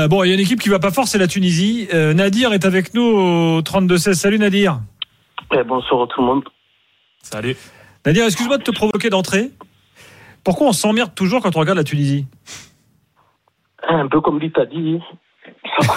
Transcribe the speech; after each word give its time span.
Euh, 0.00 0.08
bon, 0.08 0.24
il 0.24 0.28
y 0.28 0.30
a 0.30 0.34
une 0.34 0.40
équipe 0.40 0.60
qui 0.60 0.68
va 0.68 0.78
pas 0.78 0.90
fort, 0.90 1.06
c'est 1.08 1.18
la 1.18 1.26
Tunisie. 1.26 1.88
Euh, 1.92 2.14
Nadir 2.14 2.52
est 2.52 2.64
avec 2.64 2.94
nous 2.94 3.02
au 3.02 3.60
32-16. 3.60 4.14
Salut 4.14 4.38
Nadir. 4.38 4.80
Eh, 5.52 5.62
bonsoir 5.62 6.02
à 6.02 6.06
tout 6.06 6.20
le 6.20 6.26
monde. 6.26 6.44
Salut. 7.22 7.56
Nadir, 8.06 8.24
excuse-moi 8.24 8.58
de 8.58 8.62
te 8.62 8.70
provoquer 8.70 9.10
d'entrée. 9.10 9.50
Pourquoi 10.42 10.68
on 10.68 10.72
s'emmerde 10.72 11.14
toujours 11.14 11.42
quand 11.42 11.54
on 11.56 11.60
regarde 11.60 11.76
la 11.76 11.84
Tunisie? 11.84 12.26
Un 13.86 14.06
peu 14.08 14.20
comme 14.20 14.38
l'Italie. 14.38 15.00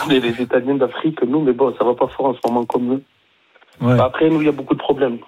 On 0.06 0.10
est 0.10 0.20
les 0.20 0.42
Italiens 0.42 0.76
d'Afrique, 0.76 1.22
nous, 1.24 1.42
mais 1.42 1.54
bon, 1.54 1.74
ça 1.78 1.86
va 1.86 1.94
pas 1.94 2.08
fort 2.08 2.26
en 2.28 2.34
ce 2.34 2.40
moment 2.46 2.66
comme 2.66 2.94
eux. 2.94 3.04
Ouais. 3.80 3.98
Bah, 3.98 4.06
Après, 4.06 4.30
nous, 4.30 4.42
il 4.42 4.46
y 4.46 4.50
a 4.50 4.54
beaucoup 4.54 4.74
de 4.74 4.80
problèmes. 4.80 5.20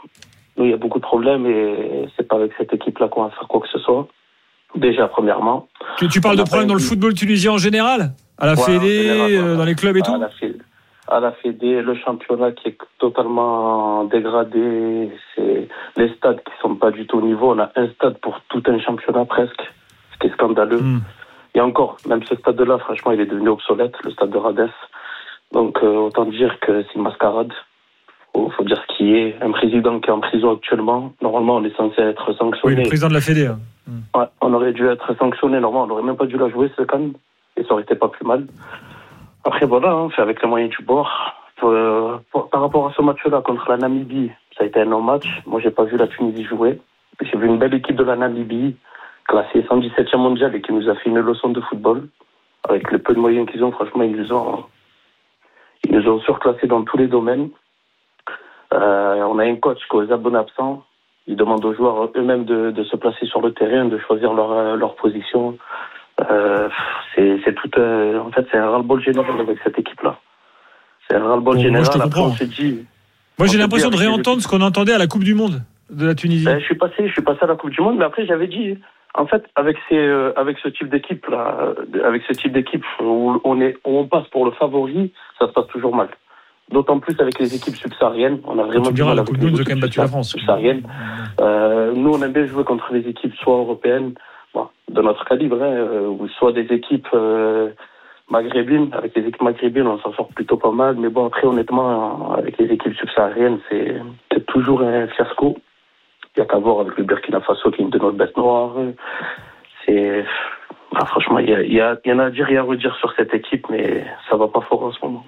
Nous, 0.57 0.65
il 0.65 0.71
y 0.71 0.73
a 0.73 0.77
beaucoup 0.77 0.99
de 0.99 1.03
problèmes 1.03 1.45
et 1.45 2.09
c'est 2.17 2.27
pas 2.27 2.35
avec 2.35 2.51
cette 2.57 2.73
équipe-là 2.73 3.07
qu'on 3.07 3.23
va 3.23 3.29
faire 3.29 3.47
quoi 3.47 3.61
que 3.61 3.67
ce 3.71 3.79
soit. 3.79 4.07
Déjà, 4.75 5.07
premièrement. 5.07 5.67
Tu, 5.97 6.09
tu 6.09 6.19
parles 6.19 6.37
de 6.37 6.43
problèmes 6.43 6.67
dans 6.67 6.73
le 6.73 6.81
football 6.81 7.13
tunisien 7.13 7.53
en 7.53 7.57
général? 7.57 8.13
À 8.37 8.47
la 8.47 8.55
Fédé, 8.55 9.37
euh, 9.39 9.55
dans 9.55 9.63
les 9.63 9.75
clubs 9.75 9.95
et 9.97 10.01
à 10.01 10.03
tout 10.03 10.19
la, 10.19 10.29
Fédé, 10.29 10.59
à 11.07 11.19
la 11.19 11.31
Fédé, 11.31 11.81
le 11.81 11.95
championnat 11.95 12.51
qui 12.51 12.69
est 12.69 12.77
totalement 12.99 14.03
dégradé, 14.05 15.09
c'est 15.35 15.67
les 15.97 16.09
stades 16.15 16.41
qui 16.43 16.51
sont 16.61 16.75
pas 16.75 16.91
du 16.91 17.05
tout 17.07 17.17
au 17.19 17.21
niveau. 17.21 17.53
On 17.53 17.59
a 17.59 17.71
un 17.75 17.87
stade 17.89 18.17
pour 18.19 18.39
tout 18.49 18.61
un 18.67 18.79
championnat 18.79 19.25
presque, 19.25 19.61
ce 20.13 20.19
qui 20.19 20.27
est 20.27 20.33
scandaleux. 20.33 20.81
Hmm. 20.81 20.99
Et 21.53 21.61
encore, 21.61 21.95
même 22.07 22.23
ce 22.23 22.35
stade-là, 22.35 22.77
franchement, 22.79 23.11
il 23.13 23.21
est 23.21 23.25
devenu 23.25 23.49
obsolète, 23.49 23.93
le 24.03 24.11
stade 24.11 24.31
de 24.31 24.37
Radès. 24.37 24.69
Donc, 25.53 25.77
euh, 25.83 25.95
autant 26.07 26.25
dire 26.25 26.59
que 26.59 26.83
c'est 26.83 26.95
une 26.95 27.03
mascarade. 27.03 27.53
Faut, 28.33 28.49
faut 28.49 28.63
dire 28.65 28.81
ce 28.89 28.97
qui 28.97 29.15
est. 29.15 29.37
Un 29.41 29.51
président 29.51 30.01
qui 30.01 30.09
est 30.09 30.13
en 30.13 30.19
prison 30.19 30.53
actuellement, 30.53 31.13
normalement, 31.21 31.55
on 31.55 31.63
est 31.63 31.75
censé 31.77 32.01
être 32.01 32.27
Oui, 32.31 32.35
sanctionné. 32.37 32.75
le 32.83 32.87
président 32.89 33.07
de 33.07 33.13
la 33.13 33.21
Fédé. 33.21 33.47
hein. 33.47 33.59
Ouais, 34.13 34.25
on 34.41 34.53
aurait 34.53 34.73
dû 34.73 34.85
être 34.87 35.15
sanctionné, 35.17 35.59
normalement, 35.61 35.83
on 35.83 35.87
n'aurait 35.87 36.03
même 36.03 36.17
pas 36.17 36.25
dû 36.25 36.37
la 36.37 36.49
jouer, 36.49 36.69
ce 36.75 36.81
can, 36.83 37.11
et 37.57 37.63
ça 37.63 37.73
aurait 37.73 37.83
été 37.83 37.95
pas 37.95 38.09
plus 38.09 38.25
mal. 38.25 38.47
Après, 39.43 39.65
voilà, 39.65 39.91
hein, 39.91 40.05
on 40.05 40.09
fait 40.09 40.21
avec 40.21 40.41
les 40.41 40.47
moyens 40.47 40.71
du 40.75 40.83
bord. 40.83 41.09
Euh, 41.63 42.17
par 42.51 42.61
rapport 42.61 42.87
à 42.87 42.93
ce 42.93 43.01
match-là 43.01 43.41
contre 43.41 43.69
la 43.69 43.77
Namibie, 43.77 44.31
ça 44.57 44.63
a 44.63 44.67
été 44.67 44.81
un 44.81 44.85
non-match. 44.85 45.25
Moi, 45.45 45.61
j'ai 45.61 45.71
pas 45.71 45.83
vu 45.83 45.97
la 45.97 46.07
Tunisie 46.07 46.43
jouer. 46.43 46.79
J'ai 47.21 47.37
vu 47.37 47.47
une 47.47 47.57
belle 47.57 47.73
équipe 47.73 47.95
de 47.95 48.03
la 48.03 48.15
Namibie, 48.15 48.75
classée 49.25 49.61
117e 49.61 50.17
mondial 50.17 50.53
et 50.53 50.61
qui 50.61 50.73
nous 50.73 50.89
a 50.89 50.95
fait 50.95 51.09
une 51.09 51.19
leçon 51.19 51.49
de 51.49 51.61
football. 51.61 52.07
Avec 52.67 52.91
le 52.91 52.99
peu 52.99 53.13
de 53.13 53.19
moyens 53.19 53.49
qu'ils 53.49 53.63
ont, 53.63 53.71
franchement, 53.71 54.03
ils 54.03 54.15
nous 54.15 54.33
ont, 54.33 54.65
ils 55.83 55.95
nous 55.95 56.09
ont 56.09 56.19
surclassés 56.21 56.67
dans 56.67 56.83
tous 56.83 56.97
les 56.97 57.07
domaines. 57.07 57.49
Euh, 58.73 59.23
on 59.23 59.37
a 59.39 59.45
un 59.45 59.55
coach 59.55 59.77
qui 59.89 59.95
est 59.95 59.99
aux 59.99 60.11
abonnés 60.11 60.39
absents. 60.39 60.83
Ils 61.27 61.35
demandent 61.35 61.63
aux 61.63 61.73
joueurs 61.73 62.09
eux-mêmes 62.15 62.45
de, 62.45 62.83
se 62.83 62.95
placer 62.97 63.25
sur 63.27 63.41
le 63.41 63.53
terrain, 63.53 63.85
de 63.85 63.97
choisir 63.99 64.33
leur, 64.33 64.51
euh, 64.51 64.75
leur 64.75 64.95
position. 64.95 65.57
Euh, 66.31 66.69
c'est 67.15 67.55
tout 67.55 67.69
un- 67.79 68.19
en 68.19 68.31
fait, 68.31 68.45
c'est 68.51 68.57
un 68.57 68.69
ras-le-bol 68.69 69.01
général 69.03 69.39
avec 69.39 69.57
cette 69.63 69.77
équipe-là. 69.77 70.17
C'est 71.07 71.15
un 71.15 71.23
ras-le-bol 71.23 71.55
Bon, 71.55 71.61
moi, 71.61 71.63
général. 71.63 71.85
je 71.85 71.91
te 71.91 71.97
Après, 71.97 72.09
comprends. 72.09 72.27
on 72.27 72.31
se 72.35 72.43
dit, 72.45 72.85
Moi, 73.37 73.47
j'ai 73.47 73.57
l'impression 73.57 73.89
de 73.89 73.97
réentendre 73.97 74.41
ce 74.41 74.47
qu'on 74.47 74.61
entendait 74.61 74.93
à 74.93 74.97
la 74.97 75.07
Coupe 75.07 75.23
du 75.25 75.33
Monde 75.35 75.61
de 75.89 76.05
la 76.07 76.15
Tunisie. 76.15 76.45
Ben, 76.45 76.57
je 76.59 76.63
suis 76.65 76.75
passé, 76.75 77.07
je 77.07 77.11
suis 77.11 77.21
passé 77.21 77.39
à 77.41 77.47
la 77.47 77.55
Coupe 77.55 77.69
du 77.71 77.81
Monde, 77.81 77.97
mais 77.97 78.05
après 78.05 78.25
j'avais 78.25 78.47
dit, 78.47 78.77
en 79.13 79.27
fait, 79.27 79.43
avec 79.55 79.75
ces, 79.89 79.97
euh, 79.97 80.31
avec 80.37 80.57
ce 80.59 80.69
type 80.69 80.89
d'équipe 80.89 81.25
là, 81.27 81.73
euh, 81.95 82.07
avec 82.07 82.23
ce 82.27 82.33
type 82.33 82.53
d'équipe 82.53 82.83
où 83.03 83.39
on 83.43 83.59
est, 83.61 83.75
où 83.85 83.97
on 83.99 84.07
passe 84.07 84.27
pour 84.29 84.45
le 84.45 84.51
favori, 84.51 85.11
ça 85.37 85.47
se 85.47 85.51
passe 85.51 85.67
toujours 85.67 85.93
mal. 85.95 86.07
D'autant 86.71 86.99
plus 86.99 87.19
avec 87.19 87.37
les 87.39 87.53
équipes 87.55 87.75
subsahariennes, 87.75 88.39
on 88.45 88.57
a 88.57 88.63
vraiment 88.63 88.85
tu 88.87 88.93
diras, 88.93 89.13
la 89.13 89.23
Coupe 89.23 89.37
du 89.37 89.45
Monde, 89.47 89.57
quand 89.59 89.69
même 89.69 89.79
battu 89.81 89.99
la 89.99 90.07
France. 90.07 90.35
Euh, 91.41 91.93
nous, 91.93 92.09
on 92.11 92.21
aime 92.23 92.31
bien 92.31 92.45
jouer 92.47 92.63
contre 92.63 92.91
les 92.93 93.07
équipes 93.07 93.35
soit 93.35 93.53
européennes, 93.57 94.13
de 94.91 95.01
notre 95.01 95.25
calibre, 95.25 95.57
hein, 95.61 95.65
euh, 95.73 96.07
ou 96.07 96.27
soit 96.29 96.51
des 96.51 96.67
équipes 96.73 97.07
euh, 97.13 97.69
maghrébines. 98.29 98.89
Avec 98.93 99.15
les 99.15 99.23
équipes 99.27 99.41
maghrébines, 99.41 99.87
on 99.87 99.97
s'en 99.99 100.13
sort 100.13 100.27
plutôt 100.29 100.57
pas 100.57 100.71
mal. 100.71 100.95
Mais 100.97 101.09
bon, 101.09 101.25
après, 101.27 101.45
honnêtement, 101.47 102.33
avec 102.33 102.57
les 102.57 102.71
équipes 102.71 102.95
subsahariennes, 102.95 103.59
c'est 103.69 104.45
toujours 104.47 104.81
un 104.81 105.07
fiasco. 105.07 105.57
Il 106.35 106.41
n'y 106.41 106.43
a 106.43 106.47
qu'à 106.47 106.57
voir 106.57 106.81
avec 106.81 106.97
le 106.97 107.03
Burkina 107.03 107.39
Faso 107.41 107.71
qui 107.71 107.81
est 107.81 107.85
une 107.85 107.89
de 107.91 107.99
nos 107.99 108.11
bêtes 108.11 108.35
noires. 108.37 108.73
C'est. 109.85 110.25
ah, 110.95 111.05
franchement, 111.05 111.39
il 111.39 111.49
y, 111.49 111.53
il 111.53 111.73
y, 111.73 111.81
a- 111.81 111.97
il 112.03 112.11
y 112.11 112.13
en 112.13 112.19
a 112.19 112.25
à 112.25 112.29
dire 112.29 112.49
et 112.49 112.57
à 112.57 112.63
redire 112.63 112.95
sur 112.97 113.13
cette 113.13 113.33
équipe, 113.33 113.67
mais 113.69 114.05
ça 114.29 114.35
va 114.35 114.47
pas 114.47 114.61
fort 114.61 114.83
en 114.83 114.91
ce 114.91 114.99
moment. 115.03 115.23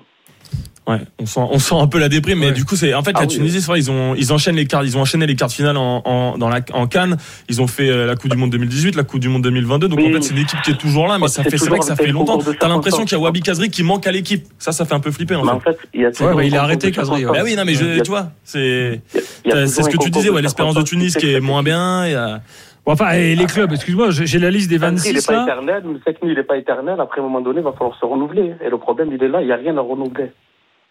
Ouais, 0.87 1.01
on 1.19 1.25
sent, 1.25 1.41
on 1.51 1.59
sent 1.59 1.75
un 1.75 1.87
peu 1.87 1.99
la 1.99 2.07
déprime, 2.07 2.39
mais 2.39 2.45
Ouais. 2.47 2.51
du 2.53 2.63
coup, 2.63 2.77
c'est 2.77 2.93
en 2.93 3.03
fait 3.03 3.11
Ah 3.15 3.19
la 3.19 3.27
oui, 3.27 3.35
Tunisie, 3.35 3.59
c'est 3.59 3.67
vrai, 3.67 3.77
ils 3.77 3.91
ont, 3.91 4.15
ils 4.15 4.31
enchaînent 4.31 4.55
les 4.55 4.65
cartes, 4.67 4.85
ils 4.85 4.95
ont 4.97 5.01
enchaîné 5.01 5.27
les 5.27 5.35
cartes 5.35 5.51
finales 5.51 5.75
en, 5.75 6.01
en 6.05 6.37
dans 6.37 6.47
la 6.47 6.61
en 6.71 6.87
Cannes. 6.87 7.17
Ils 7.49 7.61
ont 7.61 7.67
fait 7.67 7.89
euh, 7.89 8.05
la 8.05 8.15
Coupe 8.15 8.31
du 8.31 8.37
Monde 8.37 8.51
2018, 8.51 8.95
la 8.95 9.03
Coupe 9.03 9.19
du 9.19 9.27
Monde 9.27 9.41
2022. 9.43 9.89
Donc 9.89 9.99
Oui. 9.99 10.07
en 10.07 10.13
fait, 10.13 10.21
c'est 10.21 10.31
une 10.33 10.39
équipe 10.43 10.61
qui 10.61 10.71
est 10.71 10.77
toujours 10.77 11.07
là, 11.09 11.17
mais 11.17 11.23
Ouais, 11.23 11.27
ça 11.27 11.43
c'est 11.43 11.49
fait, 11.49 11.57
c'est 11.57 11.67
vrai 11.67 11.79
que 11.79 11.83
ça 11.85 11.97
fait 11.97 12.07
longtemps. 12.07 12.39
T'as 12.57 12.69
l'impression 12.69 13.03
qu'il 13.03 13.17
y 13.17 13.19
a. 13.19 13.23
Wabi 13.23 13.41
Kazri 13.41 13.69
qui 13.69 13.83
manque 13.83 14.07
à 14.07 14.13
l'équipe. 14.13 14.45
Ça, 14.59 14.71
ça 14.71 14.85
fait 14.85 14.93
un 14.95 15.01
peu 15.01 15.11
flipper 15.11 15.35
en 15.35 15.59
fait. 15.59 15.77
il 15.93 16.01
y 16.01 16.05
a 16.05 16.09
il 16.09 16.13
concours 16.15 16.59
arrêté, 16.59 16.91
Kazri, 16.91 17.25
ouais. 17.25 17.33
Bah 17.37 17.43
oui, 17.43 17.55
non, 17.57 17.63
mais 17.65 17.73
je, 17.73 17.99
a- 17.99 18.01
tu 18.01 18.09
vois, 18.09 18.31
c'est, 18.45 19.01
c'est 19.11 19.67
ce 19.83 19.89
que 19.89 19.97
tu 19.97 20.09
disais, 20.09 20.29
ouais, 20.29 20.41
l'espérance 20.41 20.75
de 20.75 20.83
Tunis 20.83 21.17
qui 21.17 21.33
est 21.33 21.41
moins 21.41 21.63
bien. 21.63 22.39
Bon, 22.87 22.93
enfin, 22.93 23.11
et 23.11 23.35
les 23.35 23.47
clubs, 23.47 23.69
excuse-moi, 23.73 24.11
j'ai 24.11 24.39
la 24.39 24.49
liste 24.49 24.69
des 24.69 24.77
Après, 24.77 24.87
il 24.91 24.93
26 24.93 25.13
n'est 25.29 25.35
pas 25.35 25.43
éternel, 25.43 25.83
mais 25.85 25.99
c'est 26.05 26.13
que 26.13 26.25
il 26.25 26.35
n'est 26.35 26.43
pas 26.43 26.55
éternel. 26.55 27.01
Après, 27.01 27.19
à 27.19 27.21
un 27.21 27.27
moment 27.27 27.41
donné, 27.41 27.59
il 27.59 27.63
va 27.65 27.73
falloir 27.73 27.99
se 27.99 28.05
renouveler. 28.05 28.55
Et 28.61 28.69
le 28.69 28.77
problème, 28.77 29.09
il 29.11 29.21
est 29.21 29.27
là, 29.27 29.41
il 29.41 29.47
n'y 29.47 29.51
a 29.51 29.57
rien 29.57 29.75
à 29.77 29.81
renouveler. 29.81 30.31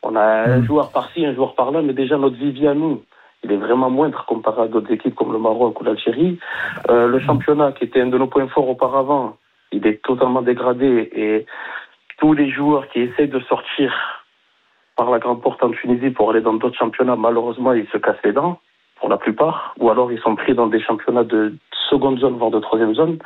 On 0.02 0.14
a 0.14 0.22
un 0.22 0.58
Mm. 0.58 0.64
joueur 0.66 0.90
par-ci, 0.92 1.24
un 1.24 1.34
joueur 1.34 1.54
par-là, 1.54 1.80
mais 1.80 1.94
déjà 1.94 2.18
notre 2.18 2.36
vivier 2.36 2.68
à 2.68 2.74
nous, 2.74 3.02
il 3.44 3.50
est 3.50 3.56
vraiment 3.56 3.88
moindre 3.88 4.26
comparé 4.26 4.60
à 4.60 4.68
d'autres 4.68 4.92
équipes 4.92 5.14
comme 5.14 5.32
le 5.32 5.38
Maroc 5.38 5.80
ou 5.80 5.84
l'Algérie. 5.84 6.38
Euh, 6.90 7.08
le 7.08 7.18
championnat, 7.18 7.72
qui 7.72 7.84
était 7.84 8.02
un 8.02 8.08
de 8.08 8.18
nos 8.18 8.26
points 8.26 8.48
forts 8.48 8.68
auparavant, 8.68 9.38
il 9.72 9.86
est 9.86 10.02
totalement 10.04 10.42
dégradé. 10.42 11.08
Et 11.16 11.46
tous 12.18 12.34
les 12.34 12.50
joueurs 12.50 12.88
qui 12.88 13.00
essayent 13.00 13.28
de 13.28 13.40
sortir 13.40 13.94
par 14.96 15.10
la 15.10 15.18
grande 15.18 15.40
porte 15.40 15.62
en 15.62 15.70
Tunisie 15.70 16.10
pour 16.10 16.28
aller 16.28 16.42
dans 16.42 16.52
d'autres 16.52 16.76
championnats, 16.76 17.16
malheureusement, 17.16 17.72
ils 17.72 17.88
se 17.88 17.96
cassent 17.96 18.22
les 18.22 18.32
dents, 18.34 18.58
la 19.08 19.16
plupart. 19.16 19.74
Ou 19.78 19.90
alors, 19.90 20.12
ils 20.12 20.20
sont 20.20 20.36
pris 20.36 20.54
dans 20.54 20.66
des 20.66 20.80
championnats 20.80 21.24
de 21.24 21.54
seconde 21.90 22.18
zone, 22.18 22.36
voire 22.36 22.50
de 22.50 22.60
troisième 22.60 22.94
zone. 22.94 23.18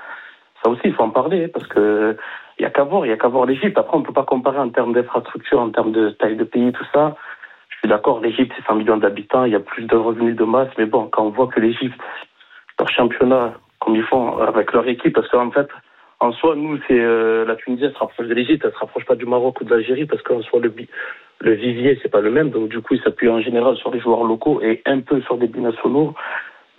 Ça 0.62 0.70
aussi, 0.70 0.82
il 0.84 0.94
faut 0.94 1.02
en 1.02 1.10
parler, 1.10 1.48
parce 1.48 1.66
que 1.66 2.16
il 2.58 2.62
y 2.62 2.66
a 2.66 2.70
qu'à 2.70 2.84
voir, 2.84 3.06
il 3.06 3.08
y 3.08 3.12
a 3.12 3.16
qu'à 3.16 3.28
voir 3.28 3.46
l'Égypte. 3.46 3.78
Après, 3.78 3.96
on 3.96 4.02
peut 4.02 4.12
pas 4.12 4.24
comparer 4.24 4.58
en 4.58 4.68
termes 4.68 4.92
d'infrastructure, 4.92 5.58
en 5.58 5.70
termes 5.70 5.92
de 5.92 6.10
taille 6.10 6.36
de 6.36 6.44
pays, 6.44 6.72
tout 6.72 6.84
ça. 6.92 7.16
Je 7.70 7.78
suis 7.78 7.88
d'accord, 7.88 8.20
l'Égypte, 8.20 8.52
c'est 8.54 8.66
100 8.66 8.74
millions 8.74 8.98
d'habitants, 8.98 9.44
il 9.44 9.52
y 9.52 9.56
a 9.56 9.60
plus 9.60 9.84
de 9.84 9.96
revenus 9.96 10.36
de 10.36 10.44
masse, 10.44 10.68
mais 10.76 10.84
bon, 10.84 11.08
quand 11.10 11.24
on 11.24 11.30
voit 11.30 11.46
que 11.46 11.58
l'Égypte, 11.58 11.98
leur 12.78 12.90
championnat, 12.90 13.54
comme 13.78 13.96
ils 13.96 14.02
font 14.02 14.36
avec 14.36 14.72
leur 14.72 14.86
équipe, 14.86 15.14
parce 15.14 15.28
qu'en 15.28 15.50
fait, 15.50 15.68
en 16.18 16.32
soi, 16.32 16.54
nous, 16.54 16.78
c'est 16.86 17.00
euh, 17.00 17.46
la 17.46 17.56
Tunisie, 17.56 17.84
elle 17.84 17.94
se 17.94 17.98
rapproche 17.98 18.26
de 18.26 18.34
l'Égypte, 18.34 18.62
elle 18.66 18.72
se 18.72 18.78
rapproche 18.78 19.06
pas 19.06 19.14
du 19.14 19.24
Maroc 19.24 19.62
ou 19.62 19.64
de 19.64 19.70
l'Algérie, 19.70 20.04
parce 20.04 20.20
qu'en 20.20 20.42
soi, 20.42 20.60
le, 20.60 20.70
le 21.40 21.52
vivier, 21.54 21.98
c'est 22.02 22.10
pas 22.10 22.20
le 22.20 22.30
même, 22.30 22.50
donc 22.50 22.68
du 22.68 22.80
coup, 22.80 22.94
ils 22.94 23.02
s'appuient 23.02 23.30
en 23.30 23.40
général 23.40 23.76
sur 23.76 23.90
les 23.90 24.00
joueurs 24.00 24.24
locaux 24.24 24.60
et 24.62 24.82
un 24.86 25.00
peu 25.00 25.20
sur 25.22 25.38
des 25.38 25.46
binationaux. 25.46 26.14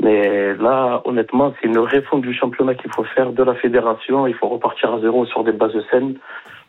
Mais 0.03 0.55
là, 0.55 1.01
honnêtement, 1.05 1.53
c'est 1.61 1.67
une 1.67 1.77
réforme 1.77 2.21
du 2.21 2.33
championnat 2.33 2.73
qu'il 2.75 2.91
faut 2.91 3.03
faire 3.03 3.31
de 3.31 3.43
la 3.43 3.53
fédération. 3.55 4.25
Il 4.25 4.33
faut 4.33 4.47
repartir 4.47 4.93
à 4.93 4.99
zéro 4.99 5.25
sur 5.27 5.43
des 5.43 5.51
bases 5.51 5.77
saines 5.91 6.15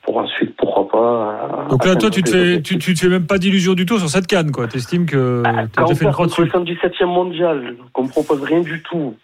pour 0.02 0.18
ensuite, 0.18 0.54
pourquoi 0.56 0.88
pas. 0.88 1.66
Donc 1.70 1.84
là, 1.86 1.96
toi, 1.96 2.10
tu 2.10 2.22
te 2.22 2.28
fais, 2.30 2.60
tu, 2.60 2.76
te 2.78 2.98
fais 2.98 3.08
même 3.08 3.26
pas 3.26 3.38
d'illusion 3.38 3.74
du 3.74 3.86
tout 3.86 3.98
sur 3.98 4.08
cette 4.08 4.26
canne, 4.26 4.50
quoi. 4.50 4.66
T'estimes 4.66 5.06
que 5.06 5.42
Ah, 5.46 5.64
t'as 5.72 5.94
fait 5.94 6.04
une 6.04 6.12
contre 6.12 6.42
le 6.42 6.48
117e 6.48 7.06
mondial, 7.06 7.76
qu'on 7.92 8.08
propose 8.08 8.42
rien 8.42 8.60
du 8.60 8.82
tout, 8.82 9.14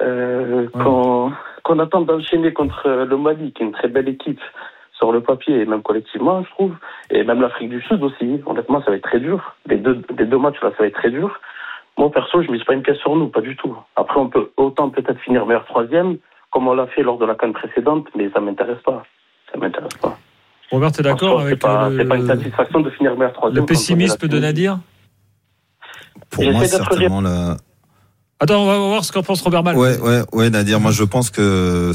euh, 0.00 0.62
Ouais. 0.62 0.82
qu'on 0.82 1.32
qu'on 1.62 1.78
attend 1.78 2.00
d'enchaîner 2.02 2.52
contre 2.52 2.86
euh, 2.86 3.04
le 3.04 3.16
Mali, 3.16 3.52
qui 3.52 3.62
est 3.62 3.66
une 3.66 3.72
très 3.72 3.88
belle 3.88 4.08
équipe 4.08 4.40
sur 5.00 5.12
le 5.12 5.22
papier 5.22 5.60
et 5.62 5.66
même 5.66 5.82
collectivement, 5.82 6.44
je 6.44 6.50
trouve, 6.50 6.74
et 7.10 7.24
même 7.24 7.40
l'Afrique 7.40 7.70
du 7.70 7.80
Sud 7.82 8.02
aussi. 8.02 8.40
Honnêtement, 8.44 8.82
ça 8.84 8.90
va 8.90 8.96
être 8.96 9.08
très 9.08 9.18
dur. 9.18 9.56
Les 9.66 9.78
deux, 9.78 10.02
les 10.16 10.26
deux 10.26 10.38
matchs 10.38 10.60
là, 10.62 10.70
ça 10.70 10.76
va 10.80 10.86
être 10.86 10.94
très 10.94 11.10
dur. 11.10 11.40
Moi, 11.96 12.10
perso, 12.10 12.42
je 12.42 12.50
mise 12.50 12.62
pas 12.64 12.74
une 12.74 12.82
pièce 12.82 12.98
sur 12.98 13.16
nous, 13.16 13.28
pas 13.28 13.40
du 13.40 13.56
tout. 13.56 13.76
Après, 13.96 14.20
on 14.20 14.28
peut 14.28 14.50
autant 14.56 14.90
peut-être 14.90 15.18
finir 15.20 15.46
meilleur 15.46 15.64
troisième, 15.64 16.18
comme 16.50 16.68
on 16.68 16.74
l'a 16.74 16.86
fait 16.88 17.02
lors 17.02 17.18
de 17.18 17.24
la 17.24 17.34
canne 17.34 17.54
précédente, 17.54 18.06
mais 18.14 18.30
ça 18.30 18.40
m'intéresse 18.40 18.82
pas. 18.84 19.02
Ça 19.50 19.58
m'intéresse 19.58 19.96
pas. 20.00 20.16
Robert, 20.70 20.92
t'es 20.92 21.00
En 21.00 21.10
d'accord 21.10 21.40
avec 21.40 21.54
C'est 21.54 21.60
pas, 21.60 21.90
c'est 21.96 22.04
pas 22.04 22.16
une 22.16 22.22
le, 22.22 22.28
satisfaction 22.28 22.80
de 22.80 22.90
finir 22.90 23.16
meilleur 23.16 23.32
troisième. 23.32 23.62
le 23.62 23.66
pessimisme 23.66 24.28
de. 24.28 24.38
Nadir? 24.38 24.78
Pour 26.30 26.44
J'essaie 26.44 26.56
moi, 26.56 26.64
certainement 26.66 27.20
la. 27.22 27.56
Attends, 28.42 28.62
on 28.62 28.66
va 28.66 28.78
voir 28.78 29.04
ce 29.04 29.12
qu'en 29.12 29.22
pense 29.22 29.42
Robert 29.42 29.62
Mal. 29.62 29.76
Ouais, 29.76 29.98
ouais, 29.98 30.22
ouais, 30.32 30.48
Nadir. 30.48 30.80
Moi, 30.80 30.92
je 30.92 31.04
pense 31.04 31.28
que 31.28 31.92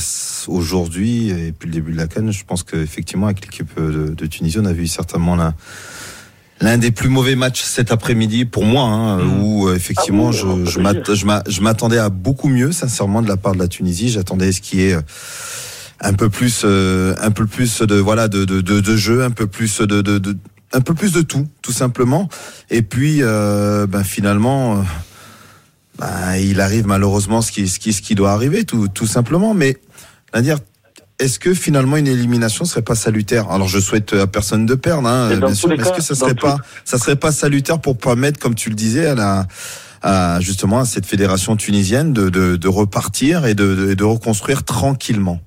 aujourd'hui 0.48 1.30
et 1.32 1.48
depuis 1.52 1.66
le 1.68 1.74
début 1.74 1.92
de 1.92 1.98
la 1.98 2.06
canne, 2.08 2.32
je 2.32 2.44
pense 2.46 2.62
qu'effectivement, 2.62 3.26
avec 3.26 3.42
l'équipe 3.42 3.70
de, 3.80 4.14
de 4.14 4.26
Tunisie, 4.28 4.60
on 4.62 4.66
a 4.66 4.74
vu 4.74 4.86
certainement 4.86 5.36
la 5.36 5.54
l'un 6.62 6.78
des 6.78 6.92
plus 6.92 7.10
mauvais 7.10 7.36
matchs 7.36 7.64
cet 7.64 7.92
après-midi 7.92 8.46
pour 8.46 8.64
moi, 8.64 8.84
hein, 8.84 9.18
Mhm. 9.18 9.44
où 9.44 9.68
euh, 9.68 9.76
effectivement, 9.76 10.30
Ah 10.34 10.46
oui, 10.46 10.64
je, 10.66 11.50
je 11.52 11.62
m'attendais 11.62 11.98
à 11.98 12.10
beaucoup 12.10 12.48
mieux, 12.48 12.72
sincèrement, 12.72 13.22
de 13.24 13.28
la 13.28 13.36
part 13.38 13.54
de 13.54 13.60
la 13.60 13.68
Tunisie. 13.68 14.10
J'attendais 14.10 14.52
ce 14.54 14.62
qui 14.62 14.84
est 14.84 14.94
euh, 14.94 15.02
un 16.00 16.14
peu 16.14 16.30
plus, 16.30 16.62
euh, 16.64 17.16
un 17.22 17.32
peu 17.32 17.46
plus 17.48 17.82
de 17.82 17.96
voilà, 17.96 18.28
de 18.30 18.46
de, 18.46 18.62
de, 18.62 18.80
de 18.82 18.96
jeu, 18.96 19.24
un 19.24 19.32
peu 19.32 19.48
plus 19.48 19.82
de, 19.82 20.02
de, 20.02 20.18
de 20.20 20.38
un 20.74 20.82
peu 20.82 20.94
plus 20.94 21.12
de 21.12 21.22
tout, 21.24 21.48
tout 21.64 21.72
simplement. 21.74 22.30
Et 22.70 22.84
puis, 22.84 23.18
euh, 23.24 23.88
ben 23.88 24.04
finalement. 24.04 24.76
euh, 24.76 24.82
bah, 25.98 26.38
il 26.38 26.62
arrive 26.62 26.88
malheureusement 26.88 27.42
ce 27.42 27.52
qui, 27.52 27.68
ce 27.68 27.80
qui, 27.80 27.94
ce 27.94 28.02
qui 28.02 28.16
doit 28.16 28.32
arriver, 28.32 28.66
tout, 28.66 28.88
tout 28.88 29.06
simplement. 29.06 29.54
Mais, 29.54 29.78
à 30.34 30.42
dire, 30.42 30.58
est-ce 31.20 31.40
que 31.40 31.54
finalement 31.54 31.98
une 31.98 32.08
élimination 32.08 32.66
serait 32.66 32.82
pas 32.84 32.96
salutaire? 32.96 33.50
Alors 33.50 33.68
je 33.68 33.80
souhaite 33.80 34.14
à 34.14 34.28
personne 34.28 34.66
de 34.66 34.76
perdre, 34.76 35.08
hein, 35.08 35.34
bien 35.38 35.54
sûr. 35.54 35.70
mais 35.70 35.76
Est-ce 35.76 35.94
que 35.94 36.02
ça 36.02 36.16
serait 36.16 36.36
pas, 36.36 36.58
ça 36.84 36.98
serait 36.98 37.16
pas 37.16 37.32
salutaire 37.32 37.80
pour 37.80 37.98
permettre, 37.98 38.40
comme 38.40 38.56
tu 38.56 38.70
le 38.70 38.76
disais, 38.76 39.08
à 39.08 39.16
la, 39.16 39.46
à, 40.02 40.40
justement 40.42 40.80
à 40.80 40.86
cette 40.86 41.06
fédération 41.06 41.56
tunisienne 41.56 42.12
de, 42.12 42.30
de, 42.30 42.58
de 42.58 42.68
repartir 42.68 43.46
et 43.46 43.56
de, 43.56 43.76
de, 43.76 43.94
de 43.94 44.04
reconstruire 44.04 44.66
tranquillement? 44.66 45.40